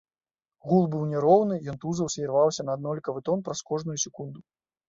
Гул 0.69 0.87
быў 0.95 1.03
няроўны, 1.11 1.59
ён 1.73 1.77
тузаўся 1.83 2.19
і 2.23 2.29
рваўся 2.31 2.61
на 2.67 2.71
аднолькавы 2.79 3.19
тон 3.29 3.45
праз 3.49 3.63
кожную 3.69 3.99
секунду. 4.07 4.39